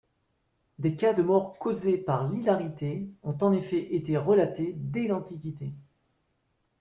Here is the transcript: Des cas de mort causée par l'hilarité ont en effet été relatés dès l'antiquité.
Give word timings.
Des 0.79 0.95
cas 0.95 1.13
de 1.13 1.21
mort 1.21 1.59
causée 1.59 1.95
par 1.99 2.27
l'hilarité 2.27 3.07
ont 3.21 3.37
en 3.39 3.51
effet 3.51 3.93
été 3.93 4.17
relatés 4.17 4.73
dès 4.75 5.05
l'antiquité. 5.07 5.75